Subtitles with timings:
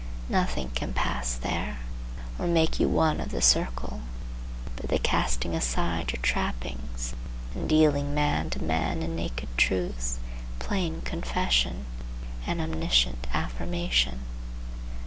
[0.29, 1.77] Nothing can pass there,
[2.39, 4.01] or make you one of the circle,
[4.75, 7.13] but the casting aside your trappings,
[7.53, 10.17] and dealing man to man in naked truth,
[10.57, 11.85] plain confession,
[12.47, 14.21] and omniscient affirmation.